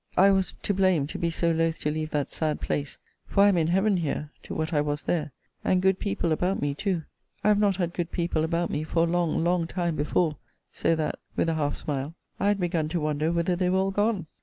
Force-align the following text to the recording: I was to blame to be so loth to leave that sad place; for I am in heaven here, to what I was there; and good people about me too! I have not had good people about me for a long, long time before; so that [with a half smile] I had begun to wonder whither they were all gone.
I 0.17 0.31
was 0.31 0.55
to 0.63 0.73
blame 0.73 1.05
to 1.05 1.19
be 1.19 1.29
so 1.29 1.51
loth 1.51 1.77
to 1.81 1.91
leave 1.91 2.09
that 2.09 2.31
sad 2.31 2.59
place; 2.59 2.97
for 3.27 3.43
I 3.43 3.49
am 3.49 3.57
in 3.57 3.67
heaven 3.67 3.97
here, 3.97 4.31
to 4.41 4.55
what 4.55 4.73
I 4.73 4.81
was 4.81 5.03
there; 5.03 5.31
and 5.63 5.79
good 5.79 5.99
people 5.99 6.31
about 6.31 6.59
me 6.59 6.73
too! 6.73 7.03
I 7.43 7.49
have 7.49 7.59
not 7.59 7.75
had 7.75 7.93
good 7.93 8.11
people 8.11 8.43
about 8.43 8.71
me 8.71 8.81
for 8.83 9.03
a 9.03 9.11
long, 9.11 9.43
long 9.43 9.67
time 9.67 9.95
before; 9.95 10.37
so 10.71 10.95
that 10.95 11.19
[with 11.35 11.49
a 11.49 11.53
half 11.53 11.75
smile] 11.75 12.15
I 12.39 12.47
had 12.47 12.59
begun 12.59 12.89
to 12.89 12.99
wonder 12.99 13.31
whither 13.31 13.55
they 13.55 13.69
were 13.69 13.77
all 13.77 13.91
gone. 13.91 14.25